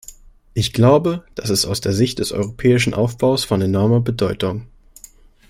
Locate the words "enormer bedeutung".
3.61-4.65